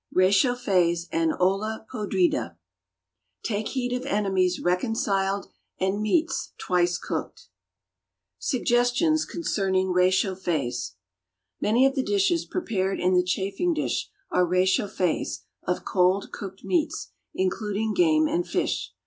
[0.15, 2.57] RÉCHAUFFÉS AND OLLA PODRIDA
[3.43, 5.45] "Take heed of enemies reconciled
[5.79, 7.49] and meats twice cooked."
[8.39, 10.93] =Suggestions Concerning Réchauffés.=
[11.61, 17.11] Many of the dishes prepared in the chafing dish are réchauffés of cold cooked meats,
[17.35, 18.95] including game and fish.